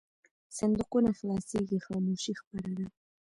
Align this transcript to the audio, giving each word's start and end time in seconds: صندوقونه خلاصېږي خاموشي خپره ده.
صندوقونه 0.57 1.09
خلاصېږي 1.17 1.77
خاموشي 1.85 2.33
خپره 2.41 2.69
ده. 2.77 2.85